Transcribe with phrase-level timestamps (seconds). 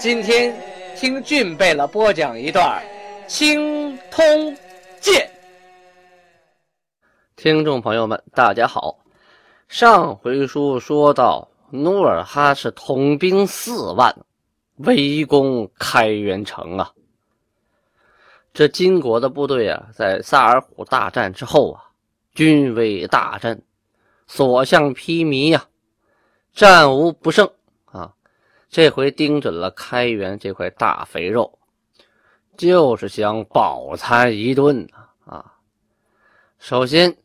[0.00, 0.58] 今天
[0.96, 2.82] 听俊贝勒播讲一段
[3.30, 4.24] 《青通
[4.98, 5.26] 剑》。
[7.36, 8.98] 听众朋友们，大家好。
[9.68, 14.16] 上回书说到，努尔哈赤统兵四万，
[14.76, 16.90] 围攻开元城啊。
[18.54, 21.84] 这金国的部队啊，在萨尔浒大战之后啊，
[22.34, 23.62] 军威大振，
[24.26, 25.66] 所向披靡呀，
[26.54, 27.46] 战无不胜。
[28.70, 31.58] 这回盯准了开元这块大肥肉，
[32.56, 34.88] 就是想饱餐一顿
[35.26, 35.56] 啊！
[36.58, 37.16] 首先，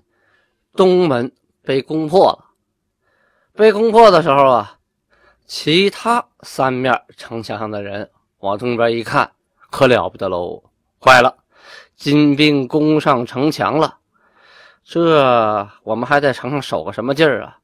[0.76, 1.32] 东门。
[1.68, 2.46] 被攻破了，
[3.54, 4.78] 被攻破的时候啊，
[5.48, 9.32] 其他三面城墙上的人往东边一看，
[9.72, 10.64] 可了不得喽！
[11.04, 11.38] 坏了，
[11.96, 13.98] 金兵攻上城墙了，
[14.84, 17.58] 这我们还在城上守个什么劲儿啊？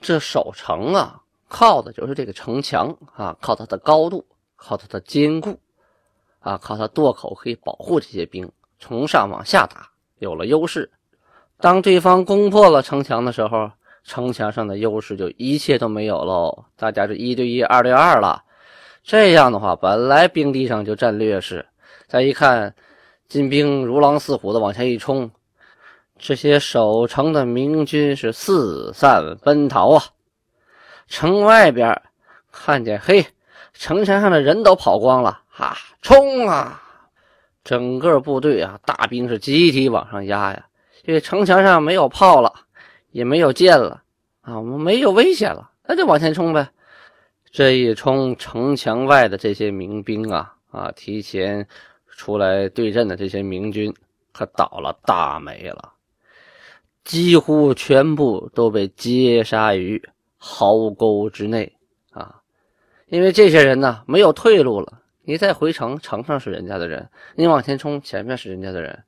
[0.00, 1.20] 这守城啊，
[1.52, 4.24] 靠的就是这个城墙啊，靠它的高度，
[4.56, 5.60] 靠它的坚固
[6.40, 10.90] 啊，靠它垛口可以保护这些兵从上往下打，有了优势。
[11.58, 13.70] 当对方攻破了城墙的时候，
[14.02, 16.64] 城墙上的优势就一切都没有喽。
[16.74, 18.42] 大家是一对一、二对二了。
[19.04, 21.66] 这样的话，本来兵力上就占劣势，
[22.08, 22.74] 再一看，
[23.28, 25.30] 金兵如狼似虎的往前一冲，
[26.18, 30.02] 这些守城的明军是四散奔逃啊。
[31.12, 32.00] 城外边
[32.50, 33.26] 看见，嘿，
[33.74, 36.82] 城墙上的人都跑光了，哈，冲啊！
[37.62, 40.66] 整个部队啊，大兵是集体往上压呀。
[41.04, 42.50] 这城墙上没有炮了，
[43.10, 44.02] 也没有箭了
[44.40, 46.66] 啊，我们没有危险了，那就往前冲呗。
[47.50, 51.68] 这一冲，城墙外的这些民兵啊啊，提前
[52.16, 53.94] 出来对阵的这些明军
[54.32, 55.92] 可倒了大霉了，
[57.04, 60.02] 几乎全部都被截杀于
[60.44, 61.72] 壕沟之内
[62.10, 62.42] 啊！
[63.06, 69.04] 因为这些人呢没有退路了，你再回城，城上是人家的人，你往前冲，前面是人家的人。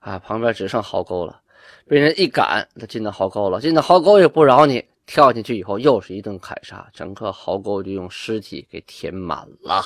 [0.00, 1.40] 啊，旁边只剩壕沟了，
[1.88, 3.62] 被人一赶，他进到壕沟了。
[3.62, 9.82] 进到壕沟也不饶你，跳进去以后又是一顿砍杀，整个壕沟就用尸体给填满了。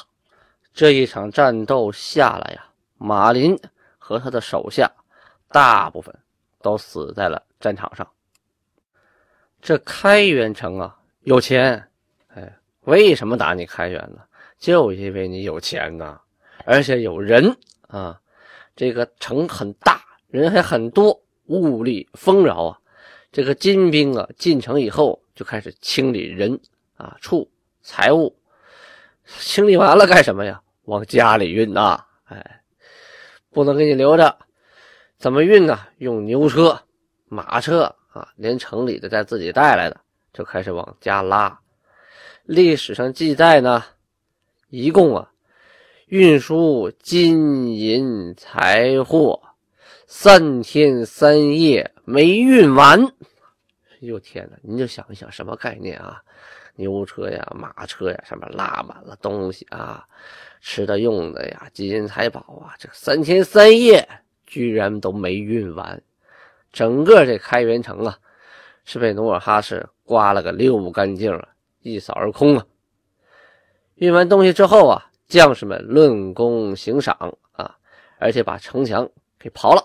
[0.74, 2.64] 这一场战斗下来呀，
[2.96, 3.56] 马林
[3.98, 4.90] 和他的手下
[5.52, 6.12] 大部分
[6.60, 8.04] 都死在了战场上。
[9.60, 11.82] 这开元城啊，有钱，
[12.28, 14.22] 哎，为什么打你开元呢？
[14.58, 16.20] 就因为你有钱呐，
[16.64, 17.56] 而且有人
[17.88, 18.20] 啊，
[18.74, 20.02] 这个城很大。
[20.30, 22.78] 人还很多，物力丰饶啊！
[23.32, 26.60] 这个金兵啊，进城以后就开始清理人
[26.98, 28.36] 啊、畜、财物。
[29.38, 30.60] 清理完了干什么呀？
[30.84, 32.04] 往家里运呐！
[32.24, 32.60] 哎，
[33.50, 34.38] 不能给你留着，
[35.16, 35.78] 怎么运呢？
[35.96, 36.78] 用牛车、
[37.24, 40.00] 马车啊，连城里的带自己带来的，
[40.32, 41.58] 就开始往家拉。
[42.44, 43.84] 历史上记载呢，
[44.68, 45.30] 一共啊，
[46.06, 49.40] 运输金银财货。
[50.10, 52.98] 三天三夜没运完，
[54.00, 54.56] 哟天哪！
[54.62, 56.22] 您就想一想，什么概念啊？
[56.76, 60.06] 牛车呀、马车呀，上面拉满了东西啊，
[60.62, 64.08] 吃的、用的呀，金银财宝啊，这三天三夜
[64.46, 66.00] 居然都没运完，
[66.72, 68.18] 整个这开元城啊，
[68.84, 71.48] 是被努尔哈赤刮了个溜干净了，
[71.80, 72.66] 一扫而空啊！
[73.96, 77.76] 运完东西之后啊，将士们论功行赏啊，
[78.18, 79.08] 而且把城墙
[79.38, 79.84] 给刨了。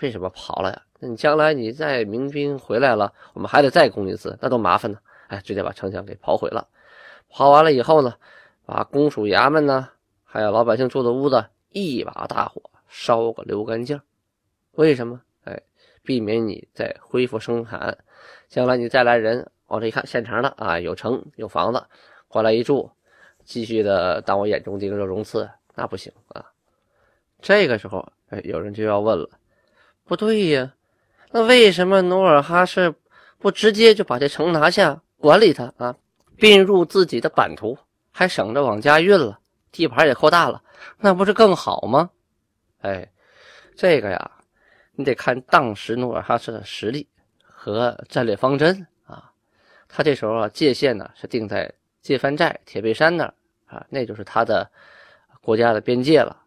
[0.00, 0.82] 为什么刨了呀？
[0.98, 4.98] 那你将来你再明军回来了，我们还得再攻一次，那多麻烦呢！
[5.28, 6.66] 哎，直接把城墙给刨毁了。
[7.30, 8.14] 刨完了以后呢，
[8.64, 9.88] 把公署衙门呢，
[10.24, 14.00] 还有老百姓住的屋子，一把大火烧个溜干净。
[14.72, 15.20] 为什么？
[16.06, 17.98] 避免你再恢复生产，
[18.48, 21.84] 将来你再来人往这一看，现成的啊，有城有房子，
[22.28, 22.88] 过来一住，
[23.44, 26.46] 继续的当我眼中钉、肉中刺，那不行啊！
[27.42, 29.28] 这个时候，哎，有人就要问了。
[30.04, 30.72] 不对呀，
[31.32, 32.94] 那为什么努尔哈赤
[33.38, 35.96] 不直接就把这城拿下，管理它啊，
[36.36, 37.76] 并入自己的版图，
[38.12, 39.40] 还省着往家运了，
[39.72, 40.62] 地盘也扩大了，
[40.98, 42.10] 那不是更好吗？
[42.82, 43.10] 哎，
[43.74, 44.30] 这个呀，
[44.96, 47.06] 你得看当时努尔哈赤的实力
[47.40, 49.30] 和战略方针啊。
[49.88, 53.34] 他这时候啊，界限呢是定在界藩寨、铁背山那儿
[53.66, 54.68] 啊，那就是他的
[55.40, 56.42] 国家的边界了。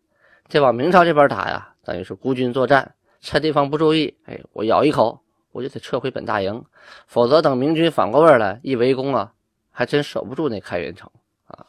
[0.48, 5.22] 再往明朝这边打呀，等于是孤军作战，趁对方不注意，哎，我咬一口，
[5.52, 6.66] 我就得撤回本大营，
[7.06, 9.32] 否则等明军反过味来一围攻啊，
[9.70, 11.10] 还真守不住那开元城
[11.46, 11.66] 啊。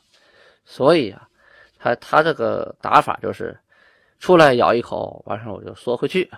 [0.65, 1.29] 所以啊，
[1.79, 3.59] 他他这个打法就是
[4.19, 6.31] 出来咬一口，完事我就缩回去，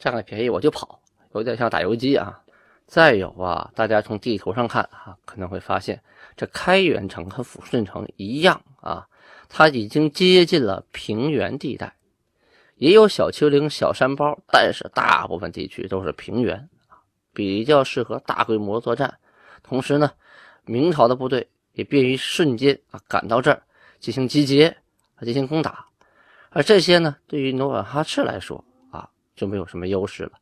[0.00, 1.00] 占个便宜我就跑，
[1.34, 2.42] 有点像打游击啊。
[2.86, 6.02] 再有啊，大家从地图上看啊，可能会发现
[6.36, 9.06] 这开元城和抚顺城一样啊，
[9.48, 11.94] 它已经接近了平原地带，
[12.76, 16.68] 也有小丘陵、小山包，但是大部分地区都是平原
[17.32, 19.18] 比较适合大规模作战。
[19.62, 20.10] 同时呢，
[20.64, 23.62] 明朝的部队也便于瞬间啊赶到这儿
[24.00, 24.66] 进行集结
[25.14, 25.86] 啊进行攻打。
[26.48, 28.64] 而这些呢，对于努尔哈赤来说
[29.40, 30.32] 就没有什么优势了，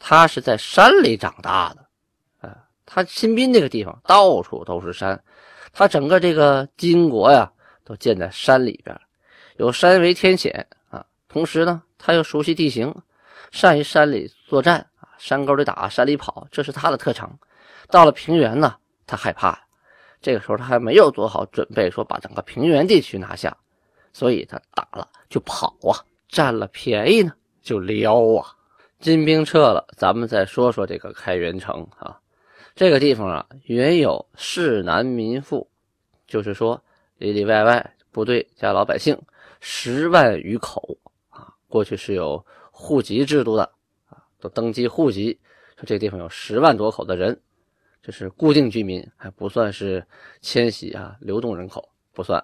[0.00, 2.48] 他是在山里长大的。
[2.48, 5.22] 啊他新宾这个地方到处都是山，
[5.72, 7.48] 他整个这个金国呀
[7.84, 9.00] 都建在山里边，
[9.58, 11.06] 有山为天险啊。
[11.28, 12.92] 同时呢，他又熟悉地形，
[13.52, 17.38] 善于山里作战啊，山沟里打，山里跑，这是他的特长。
[17.88, 18.74] 到了平原呢，
[19.06, 19.56] 他害怕，
[20.20, 23.56] 这个时候他还没有做好准备，说把整个平原地区拿下，
[24.12, 27.32] 所以他打了就跑啊，占了便宜呢
[27.62, 28.54] 就撩啊。
[29.00, 32.18] 金兵撤了，咱们再说说这个开元城啊。
[32.74, 35.68] 这个地方啊，原有市南民富，
[36.26, 36.80] 就是说
[37.16, 39.16] 里里外外部队加老百姓
[39.60, 40.96] 十万余口
[41.28, 41.52] 啊。
[41.68, 43.62] 过去是有户籍制度的
[44.08, 45.38] 啊，都登记户籍，
[45.76, 47.40] 说这地方有十万多口的人，
[48.02, 50.04] 这是固定居民，还不算是
[50.40, 52.42] 迁徙啊，流动人口不算。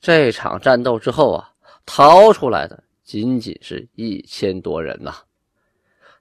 [0.00, 1.50] 这场战斗之后啊，
[1.84, 5.12] 逃出来的仅仅是一千多人呐，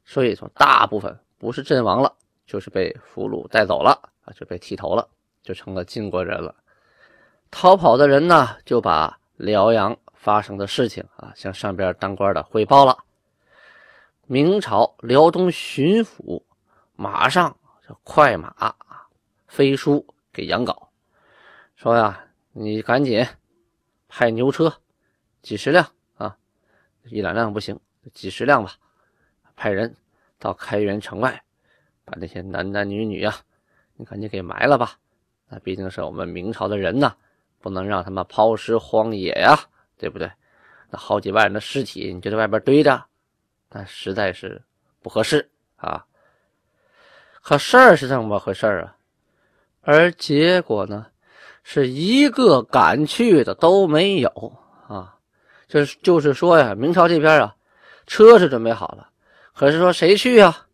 [0.05, 2.15] 所以说大部分不是阵亡了。
[2.47, 3.91] 就是被俘虏带走了
[4.25, 5.07] 啊，就被剃头了，
[5.43, 6.55] 就成了晋国人了。
[7.51, 12.97] 逃跑的人呢，就把辽阳发生的事情啊，向上边当官的汇报了。
[14.25, 16.41] 明朝辽东巡抚
[16.95, 17.55] 马上
[17.87, 18.75] 就快马
[19.45, 20.03] 飞书
[20.33, 20.75] 给杨镐，
[21.75, 23.23] 说呀，你赶紧
[24.07, 24.73] 派牛车
[25.43, 25.87] 几十辆，
[27.09, 27.79] 一两辆不行，
[28.13, 28.73] 几十辆吧，
[29.55, 29.95] 派人
[30.37, 31.41] 到开元城外。
[32.05, 33.35] 把那些男男女女啊，
[33.95, 34.97] 你赶紧给埋了吧！
[35.47, 37.15] 那毕竟是我们明朝的人呐，
[37.59, 39.55] 不能让他们抛尸荒野呀，
[39.95, 40.31] 对不对？
[40.89, 43.05] 那好几万人的尸体，你就在外边堆着，
[43.69, 44.59] 那实在是
[45.03, 46.03] 不合适啊。
[47.43, 48.97] 可事儿是这么回事啊，
[49.81, 51.05] 而结果呢，
[51.61, 54.29] 是一个敢去的都没有
[55.69, 55.85] 这。
[56.03, 57.55] 就是说呀，明朝这边啊，
[58.05, 59.07] 车是准备好了，
[59.53, 60.65] 可是说谁去呀？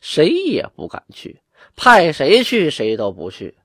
[0.00, 1.42] 谁也不敢去，
[1.74, 3.58] 派谁去谁都不去，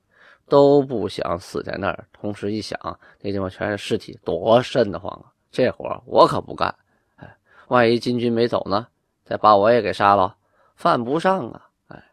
[0.47, 2.07] 都不想死在那儿。
[2.11, 2.79] 同时一想，
[3.21, 5.29] 那地方全是尸体，多瘆得慌啊！
[5.51, 6.73] 这活我可不干。
[7.17, 7.37] 哎，
[7.67, 8.87] 万一金军没走呢？
[9.23, 10.35] 再把我也给杀了，
[10.75, 11.67] 犯不上啊！
[11.89, 12.03] 哎，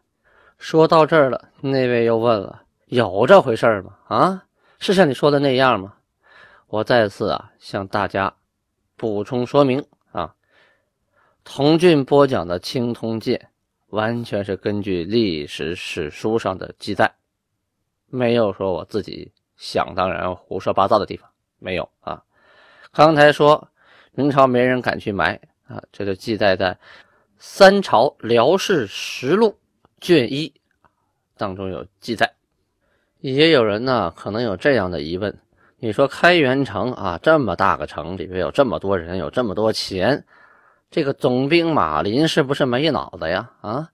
[0.59, 3.97] 说到这儿了，那位又问了：有这回事吗？
[4.07, 4.43] 啊，
[4.77, 5.95] 是像你说的那样吗？
[6.67, 8.31] 我再次啊向大家
[9.01, 10.35] 补充说明啊，
[11.43, 13.39] 童俊播讲的《青铜剑》。
[13.87, 17.11] 完全是根据历史史书上的记载，
[18.05, 21.27] 没有说我自己想当然胡说八道的地方，
[21.57, 22.23] 没有啊。
[22.93, 23.67] 刚才说
[24.11, 26.73] 明朝没人敢去埋啊，这就记载在
[27.39, 29.47] 《三朝辽史实录》
[29.99, 30.53] 卷一
[31.35, 32.31] 当中有记载。
[33.19, 35.37] 也有人呢可能有这样的疑问：
[35.83, 40.23] 你说开元城啊这么大个城，里边有这么多人，有这么多钱。
[40.91, 43.49] 这个总兵马林是不是没脑子呀？
[43.61, 43.89] 啊，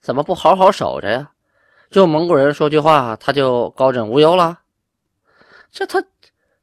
[0.00, 1.30] 怎么不好好守着呀？
[1.90, 4.58] 就蒙古人说句话，他就高枕无忧了？
[5.70, 6.02] 这他，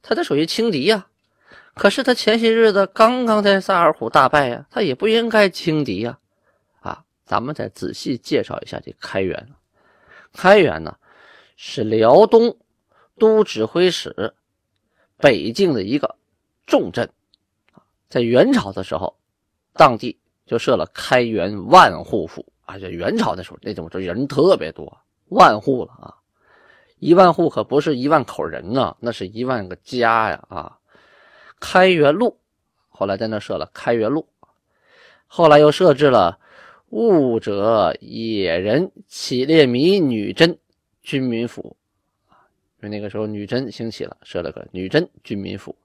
[0.01, 1.07] 他这属于轻敌呀。
[1.73, 6.19] 可是他前些日子刚刚在萨尔浒大败呀，他也不应该轻敌呀。
[6.81, 9.47] 啊，咱们再仔细介绍一下这开元。
[10.33, 10.97] 开元呢，
[11.55, 12.57] 是辽东
[13.17, 14.33] 都指挥使
[15.17, 16.15] 北境的一个
[16.65, 17.09] 重镇
[18.09, 19.15] 在元朝的时候。
[19.77, 22.79] 当地就设了开元万户府啊！
[22.79, 26.15] 就元朝的时候，那种这人特别多，万户了啊！
[26.99, 30.79] 一万户可不是一万口人呐，那是一万个家呀啊！
[31.59, 32.39] 开元路
[32.87, 34.25] 后来在那设了开元路，
[35.27, 36.39] 后来又设置了
[36.87, 40.57] 兀者野人乞猎迷女真
[41.01, 41.75] 军民府
[42.85, 45.75] 因为那个时候女真兴起了，设了个女真军民府。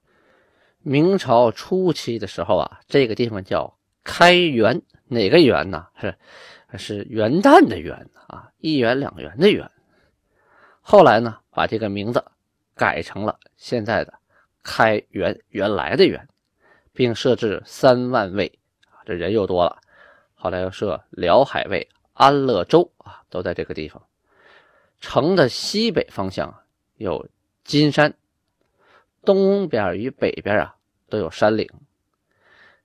[0.83, 3.75] 明朝初期的时候啊，这个地方叫。
[4.03, 5.85] 开元哪个元呢？
[5.99, 6.15] 是
[6.75, 9.69] 是元旦的元啊，一元两元的元。
[10.81, 12.23] 后来呢，把这个名字
[12.73, 14.11] 改成了现在的
[14.63, 16.27] 开元原来的元，
[16.93, 18.51] 并设置三万卫
[18.89, 19.77] 啊，这人又多了。
[20.33, 24.01] 后来又设辽海卫、安乐州啊，都在这个地方。
[24.99, 26.60] 城的西北方向
[27.01, 27.27] 有
[27.63, 28.13] 金山，
[29.25, 30.75] 东边与北边啊
[31.09, 31.67] 都有山岭。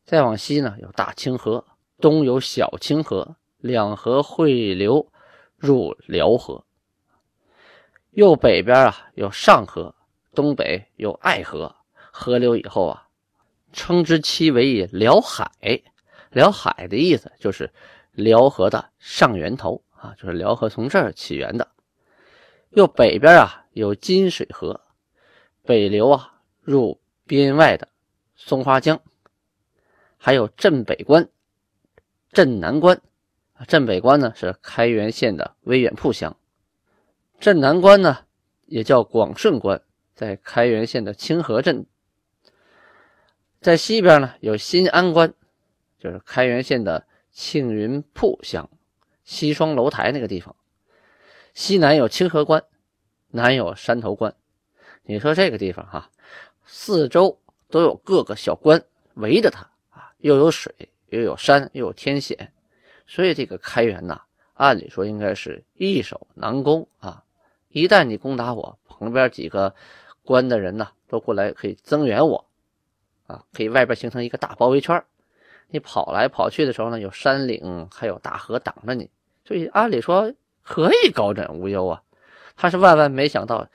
[0.04, 1.66] 再往西呢有大清河，
[2.00, 5.12] 东有小清河，两河汇流
[5.58, 6.64] 入辽河。
[8.12, 9.94] 右北边啊有上河，
[10.35, 11.76] 东北有爱河，
[12.11, 13.08] 河流以后啊，
[13.75, 15.50] 称之其为辽海。
[16.30, 17.70] 辽海的意思就是
[18.12, 21.68] 辽河的上源头啊，就是辽河从这儿起源的。
[22.70, 24.80] 又北边啊有金水河，
[25.62, 27.88] 北流啊入边外的
[28.35, 29.00] 松花江，
[30.16, 31.28] 还有镇北关、
[32.32, 33.00] 镇南关。
[33.66, 36.37] 镇北关呢是开原县的威远铺乡。
[37.40, 38.26] 镇南关呢，
[38.66, 39.80] 也叫广顺关，
[40.14, 41.87] 在开原县的清河镇。
[43.62, 45.32] 在西边呢，有新安关，
[45.99, 48.68] 就是开原县的庆云铺乡
[49.25, 50.54] 西双楼台那个地方。
[51.56, 52.62] 西南有清河关，
[53.28, 54.34] 南有山头关。
[55.04, 56.10] 你说这个地方哈，
[56.66, 58.84] 四周都有各个小关
[59.14, 62.52] 围着它啊，又有水，又有山，又有天险，
[63.06, 64.20] 所以这个开元呐，
[64.52, 67.25] 按理说应该是易守难攻啊。
[67.70, 69.75] 一旦你攻打我，旁边几个
[70.25, 72.46] 关的人呢，都过来可以增援我，
[73.28, 75.02] 啊，可以外边形成一个大包围圈。
[75.68, 79.08] 你跑来跑去的时候呢，有山岭还有大河挡着你，
[79.46, 80.34] 所以按理说
[80.66, 82.02] 可以高枕无忧啊。
[82.56, 83.68] 他是万万没想到，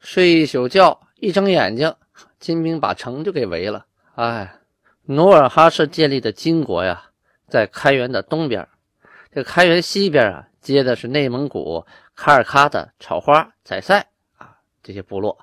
[0.00, 1.94] 睡一宿觉，一睁眼睛，
[2.40, 3.86] 金兵把城就给围了。
[4.14, 4.58] 哎，
[5.04, 7.10] 努尔哈赤建立的金国呀，
[7.48, 8.66] 在开元的东边，
[9.30, 11.84] 这开元西边啊，接的是内蒙古。
[12.14, 14.04] 卡尔喀的草花、宰塞
[14.38, 15.38] 啊，这些部落，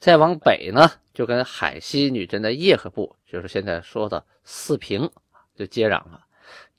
[0.00, 5.08] 再往北呢，就跟海西女真的叶赫部，就是现在说的四平，
[5.54, 6.24] 就接壤了。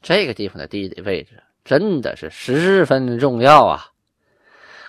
[0.01, 3.87] 这个地方的地理位置真的是十分重要啊！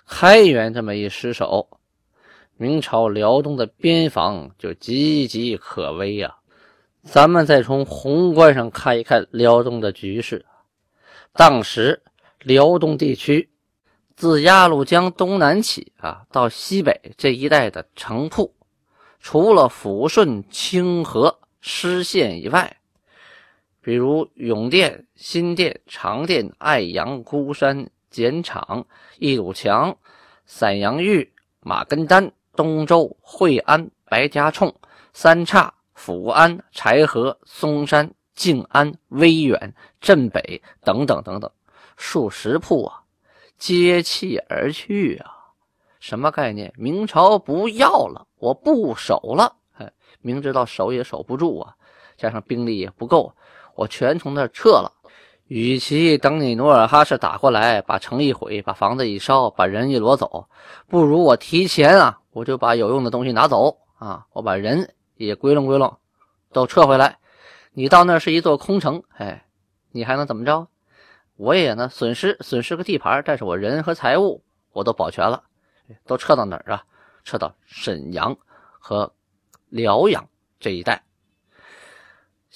[0.06, 1.68] 开元这么一失守，
[2.56, 6.37] 明朝辽东的边防就岌岌可危呀。
[7.02, 10.45] 咱们再从宏观上看一看辽东的局势，
[11.33, 12.02] 当时
[12.40, 13.50] 辽东地区。
[14.14, 18.54] 自鸭绿江东南起啊，到西北这一带的城铺，
[19.21, 22.78] 除了抚顺、清河、失县以外，
[23.87, 28.85] 比如永店、新店、长店、爱阳、孤山、简场、
[29.21, 29.97] 一堵墙、
[30.45, 34.75] 散阳峪、马根丹、东周、惠安、白家冲、
[35.12, 41.49] 三岔、福安、柴河、嵩山、静安、威远、镇北等等等等，
[41.97, 43.05] 数十铺啊。
[43.57, 45.31] 接气而去啊！
[46.00, 46.75] 什么概念？
[46.76, 49.55] 明朝不要了，我不守了。
[49.75, 51.76] 哎，明知道守也守不住啊，
[52.16, 53.33] 加上兵力也不够，
[53.76, 54.92] 我全从那撤了。
[55.47, 60.49] 与其等你努尔哈赤打过来，把城一毁，把房子一烧，把人一挪走，
[60.88, 65.97] 不如我提前啊，我就把有用的东西拿走啊，我把人也归拢归拢，
[66.52, 67.18] 都撤回来。
[67.73, 69.47] 你到那是一座空城，哎，
[69.92, 70.66] 你还能怎么着？
[71.37, 74.42] 我也呢，损失损失个地盘，但是我人和财物
[74.73, 75.45] 我都保全了，
[76.06, 76.83] 都撤到哪儿啊？
[77.23, 78.37] 撤到沈阳
[78.80, 79.12] 和
[79.68, 80.28] 辽阳
[80.59, 81.02] 这一带，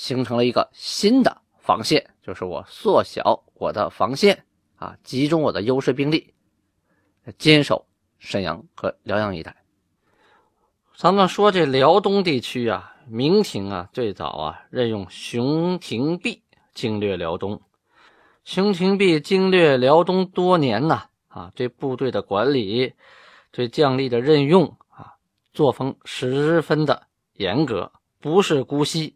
[0.00, 6.33] 形成了一个新的防线，就是我缩小我的防线啊，集中我的优势兵力，
[7.37, 7.87] 坚守
[8.19, 9.54] 沈阳和辽阳一带。
[10.97, 16.42] 咱们说这辽东地区啊，明廷啊最早啊任用熊廷弼
[16.73, 17.61] 经略辽东。
[18.42, 22.95] 熊廷弼经略辽东多年呐，啊，对部队的管理，
[23.50, 25.12] 对将吏的任用啊，
[25.52, 29.14] 作风十分的严格，不是姑息，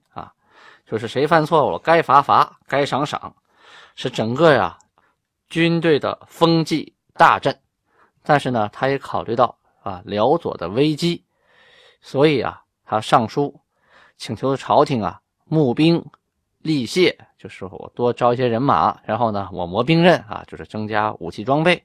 [0.87, 3.35] 就是谁犯错误了该罚罚，该赏赏，
[3.95, 4.79] 是整个呀
[5.49, 7.59] 军队的风纪大阵。
[8.23, 11.25] 但是呢，他也考虑到啊辽左的危机，
[12.01, 13.61] 所以啊，他上书
[14.17, 16.05] 请求朝廷啊募兵。
[16.65, 21.85] 力械就是我多招一些人马，然后呢，我磨兵刃啊，就是增加武器装备。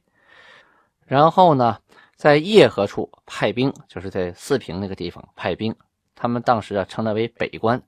[1.06, 1.80] 然后呢，
[2.16, 5.76] 在叶河处派兵，就是在四平那个地方派兵。
[6.16, 7.84] 他们当时啊称那为北关，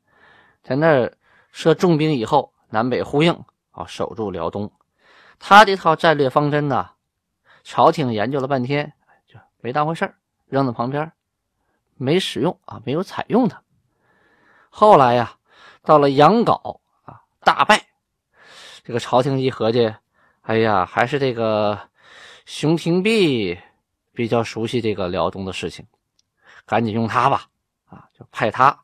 [0.63, 1.17] 在那儿
[1.51, 3.33] 设重兵以后，南北呼应
[3.71, 4.71] 啊，守住辽东。
[5.39, 6.91] 他这套战略方针呢，
[7.63, 8.93] 朝廷研究了半天，
[9.27, 10.13] 就没当回事
[10.47, 11.11] 扔在旁边，
[11.95, 13.61] 没使用啊，没有采用它。
[14.69, 15.35] 后来呀，
[15.83, 17.21] 到了杨镐啊。
[17.43, 17.87] 大败，
[18.83, 19.91] 这个朝廷一合计，
[20.41, 21.89] 哎呀，还是这个
[22.45, 23.57] 熊廷弼
[24.13, 25.83] 比较熟悉这个辽东的事情，
[26.67, 27.47] 赶紧用他吧，
[27.89, 28.79] 啊，就派他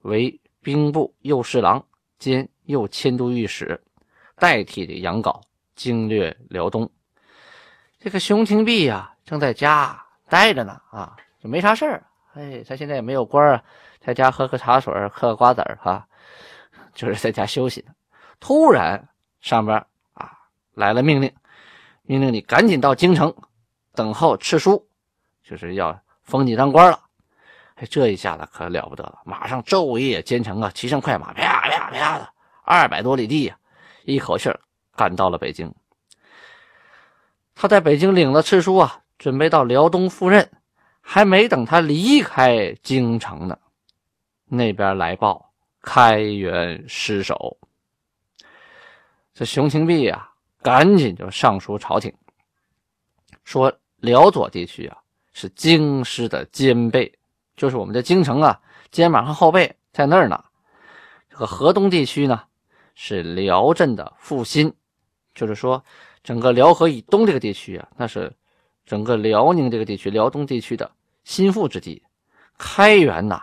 [0.00, 1.84] 为兵部右侍郎
[2.18, 3.82] 兼右迁都御史，
[4.36, 5.40] 代替这杨镐
[5.74, 6.88] 经略辽东。
[7.98, 12.04] 这个熊廷弼呀，正在家待着呢，啊，就没啥事儿。
[12.34, 13.62] 哎，他现在也没有官啊，
[14.00, 16.06] 在家喝个茶水，嗑个瓜子儿，哈，
[16.94, 17.92] 就是在家休息呢。
[18.40, 19.08] 突然，
[19.40, 20.32] 上边啊
[20.74, 21.32] 来了命令，
[22.02, 23.34] 命令你赶紧到京城
[23.94, 24.88] 等候敕书，
[25.44, 27.00] 就是要封你当官了。
[27.86, 32.28] 这一下子可了不得了，马上昼夜兼程啊，骑上快马，啪啪啪的，
[32.64, 33.56] 二百多里地呀，
[34.04, 34.50] 一口气
[34.94, 35.74] 赶到了北京。
[37.54, 40.50] 他在北京领了敕书啊，准备到辽东赴任。
[41.04, 43.58] 还没等他离开京城呢，
[44.44, 47.58] 那边来报开元失守。
[49.34, 50.30] 这熊廷弼啊，
[50.62, 52.14] 赶紧就上书朝廷，
[53.42, 54.96] 说辽左地区啊
[55.32, 57.12] 是京师的肩背，
[57.62, 60.42] 就是我们的京城啊，肩膀和后背在那儿呢。
[61.30, 62.42] 这个河东地区呢
[62.96, 64.74] 是辽镇的腹心，
[65.32, 65.84] 就是说
[66.24, 68.32] 整个辽河以东这个地区啊，那是。
[68.84, 70.90] 整个辽宁这个地区，辽东地区的
[71.22, 72.02] 心腹之地，
[72.58, 73.40] 开元呐，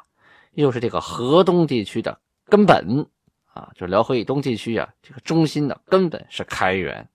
[0.51, 3.07] 又是这个河东地区的根本
[3.53, 7.07] 啊，就辽河以东地区啊，这个中心的根本是开元。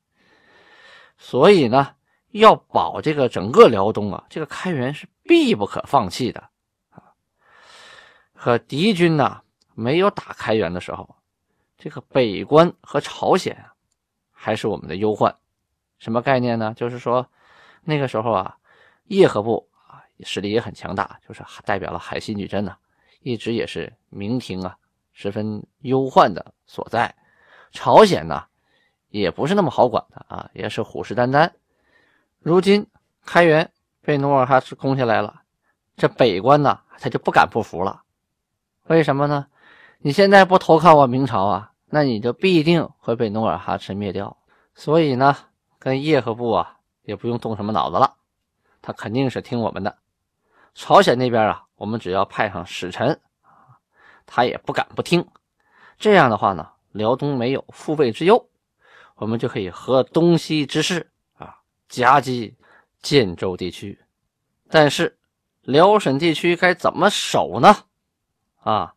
[1.18, 1.90] 所以呢，
[2.30, 6.42] 要保这个整个辽东啊，这个开元是必不可放弃的。
[8.44, 9.40] 可敌军呢
[9.72, 11.16] 没有打开元的时候，
[11.78, 13.72] 这个北关和朝鲜啊，
[14.30, 15.34] 还是我们的忧患。
[15.98, 16.74] 什么概念呢？
[16.76, 17.26] 就是说。
[17.84, 18.58] 那个时候啊，
[19.04, 22.76] 叶赫部啊实力也很强大，就是代表了海西女真呢，
[23.20, 24.76] 一直也是明廷啊
[25.14, 27.14] 十分忧患的所在。
[27.72, 28.44] 朝鲜呢
[29.08, 31.50] 也不是那么好管的啊，也是虎视眈眈。
[32.40, 32.86] 如今
[33.24, 33.72] 开元
[34.02, 35.40] 被努尔哈赤攻下来了，
[35.96, 38.02] 这北关呢他就不敢不服了。
[38.88, 39.46] 为什么呢？
[39.98, 44.36] 你现在不投靠我明朝啊，那你就必定会被努尔哈赤灭掉。
[44.74, 45.36] 所以呢，
[45.78, 46.70] 跟叶赫部啊。
[47.06, 48.14] 也不用动什么脑子了，
[48.80, 49.98] 他肯定是听我们的。
[50.74, 53.20] 朝鲜那边啊，我们只要派上使臣
[54.24, 55.28] 他也不敢不听。
[55.98, 58.48] 这样的话呢，辽东没有腹背之忧，
[59.16, 61.54] 我们就可以和东西之势啊
[61.90, 62.56] 夹击
[63.02, 64.00] 建州地区。
[64.70, 65.18] 但是
[65.60, 67.76] 辽沈地区该怎么守呢？
[68.64, 68.94] 啊，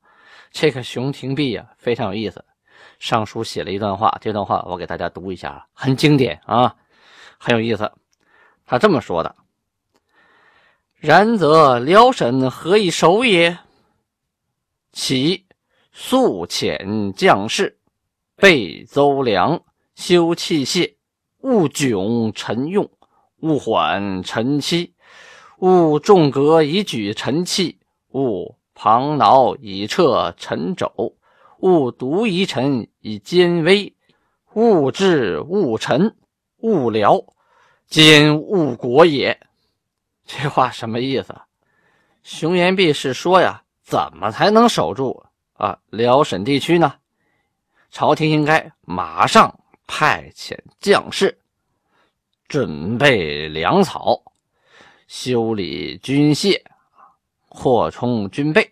[0.51, 2.43] 这个熊廷弼啊非常有意思，
[2.99, 6.75] 上书写了一段话，这段话我给大家读一下，很经典啊。
[7.37, 7.91] 很有意思，
[8.65, 9.35] 他这么说的
[10.97, 13.59] ：“然则辽沈何以守也？
[14.91, 15.45] 其
[15.91, 17.77] 速遣将士，
[18.35, 19.61] 备邹粮，
[19.95, 20.95] 修器械，
[21.41, 22.89] 勿窘臣用，
[23.41, 24.95] 勿缓臣期，
[25.59, 27.77] 勿重革以举臣器，
[28.13, 31.15] 勿旁挠以撤陈肘，
[31.61, 33.91] 勿独遗臣以坚威，
[34.53, 36.15] 勿治勿臣。”
[36.61, 37.23] 勿辽，
[37.87, 39.39] 兼误国也。
[40.25, 41.35] 这话什么意思？
[42.21, 46.93] 熊延弼是说呀，怎么才能守住啊辽沈地区呢？
[47.89, 51.35] 朝廷应该马上派遣将士，
[52.47, 54.21] 准备粮草，
[55.07, 56.59] 修理军械，
[57.57, 58.71] 扩充军备。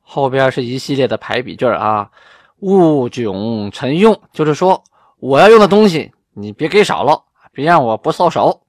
[0.00, 2.10] 后边是一系列的排比句啊。
[2.58, 4.82] 勿窘臣用，就是说
[5.20, 6.12] 我要用的东西。
[6.32, 8.62] 你别给少了，别让我不受手。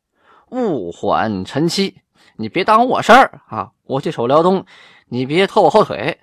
[0.52, 1.96] 勿缓臣期，
[2.38, 3.72] 你别耽误我事儿啊！
[3.86, 4.64] 我去守辽东，
[5.08, 6.18] 你别拖我后腿。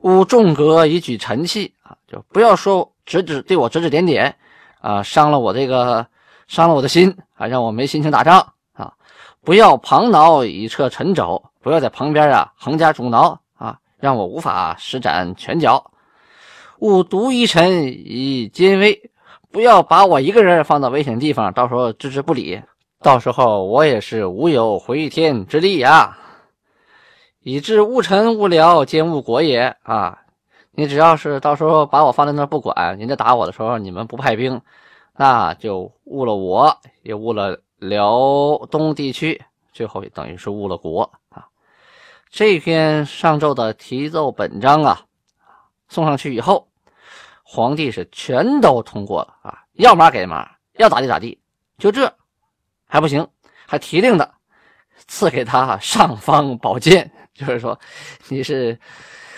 [0.00, 4.34] 勿重格以举臣器啊，就不要说指指对我指指点点
[4.80, 6.06] 啊，伤了我这个
[6.48, 8.94] 伤了我的心啊，让我没心情打仗啊！
[9.44, 15.90] 不要旁挠以撤臣肘，不要在旁边啊横加阻挠啊，让我无法施展拳脚。
[16.78, 19.10] 勿独一臣以兼威。
[19.52, 22.62] 不要把我一个人放到危险地方，到时候置之不理，
[23.00, 26.16] 到时候我也是无有回天之力呀！
[27.40, 30.20] 以致误臣误辽兼误国也啊！
[30.70, 34.62] 你只要是到时候把我放在那不管，人家打我的时候你们不派兵，
[35.16, 39.42] 那就误了我，也误了辽东地区，
[39.72, 41.49] 最后等于是误了国啊！
[42.30, 45.02] 这篇上奏的题奏本章啊，
[45.88, 46.68] 送上去以后。
[47.42, 51.36] 皇帝是全都通过了啊，要嘛给嘛，要咋地咋地，
[51.78, 52.14] 就这
[52.86, 53.26] 还不行，
[53.66, 54.32] 还提令的
[55.08, 57.76] 赐给他尚方宝剑，就是说
[58.28, 58.78] 你是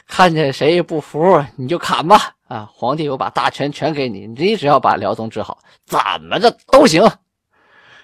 [0.06, 2.68] 看见谁不服你就砍吧啊！
[2.70, 7.02] 皇帝我把大权全给你，你只要把辽东治好，怎么着都行。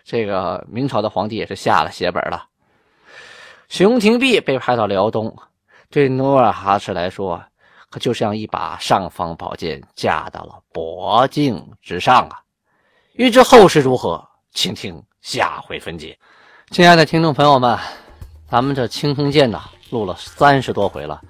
[0.04, 2.46] 这个明朝的皇帝也是下了血本了。
[3.68, 5.36] 熊廷弼被派到辽东，
[5.90, 7.42] 对努尔哈赤来说，
[7.90, 12.40] 可就像一把尚方宝剑架到了脖颈之上啊！
[13.12, 16.18] 欲知后事如何，请听下回分解。
[16.70, 17.78] 亲爱的听众朋友们，
[18.50, 21.20] 咱们这《青铜剑》呢，录了三十多回了。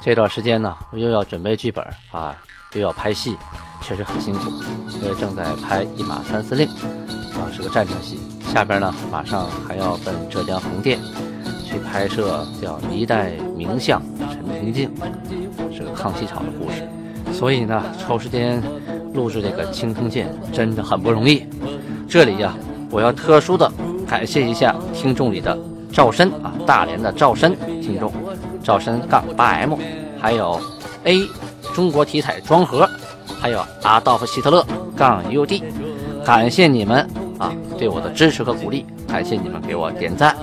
[0.00, 2.36] 这段时间呢，我又要准备剧本啊，
[2.72, 3.36] 又要拍戏，
[3.82, 4.48] 确实很辛苦。
[5.00, 6.68] 因为正在拍《一马三司令》，
[7.36, 8.20] 啊，是个战争戏。
[8.52, 11.00] 下边呢，马上还要奔浙江横店
[11.70, 14.90] 去拍摄叫《一代名相陈廷敬》，
[15.76, 16.88] 是个康熙朝的故事。
[17.32, 18.60] 所以呢，抽时间
[19.14, 21.46] 录制这个《青铜剑》真的很不容易。
[22.08, 22.54] 这里呀，
[22.90, 23.70] 我要特殊的
[24.06, 25.56] 感谢一下听众里的
[25.92, 28.12] 赵申啊，大连的赵申听众，
[28.64, 29.76] 赵申杠八 M，
[30.20, 30.60] 还有
[31.04, 31.20] A
[31.72, 32.88] 中国体彩装盒，
[33.40, 35.62] 还有阿道夫希特勒杠 UD，
[36.24, 40.36] 感谢你们啊对我的支持和鼓励，感谢你们给我点赞，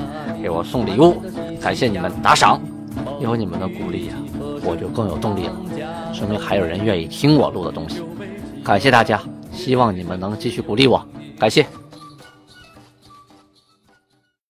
[0.48, 1.22] 给我送礼物，
[1.62, 2.58] 感谢你们打赏，
[3.20, 4.14] 有你们的鼓励呀，
[4.64, 5.54] 我就更有动力了。
[6.14, 8.02] 说明还有人愿意听我录的东西，
[8.64, 11.06] 感谢大家，希望你们能继续鼓励我，
[11.38, 11.66] 感谢。